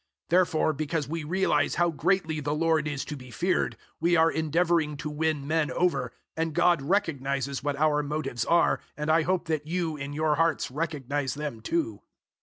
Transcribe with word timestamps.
005:011 0.29 0.29
Therefore, 0.29 0.73
because 0.73 1.07
we 1.07 1.23
realize 1.23 1.75
how 1.75 1.91
greatly 1.91 2.39
the 2.39 2.55
Lord 2.55 2.87
is 2.87 3.05
to 3.05 3.15
be 3.15 3.29
feared, 3.29 3.77
we 3.99 4.15
are 4.15 4.31
endeavouring 4.31 4.97
to 4.97 5.11
win 5.11 5.45
men 5.45 5.69
over, 5.69 6.11
and 6.35 6.55
God 6.55 6.81
recognizes 6.81 7.63
what 7.63 7.75
our 7.75 8.01
motives 8.01 8.43
are, 8.43 8.79
and 8.97 9.11
I 9.11 9.21
hope 9.21 9.45
that 9.45 9.67
you, 9.67 9.97
in 9.97 10.11
your 10.13 10.37
hearts, 10.37 10.71
recognize 10.71 11.35
them 11.35 11.61
too. 11.61 12.01